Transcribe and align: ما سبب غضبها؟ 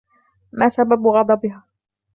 ما 0.51 0.69
سبب 0.69 1.07
غضبها؟ 1.07 1.63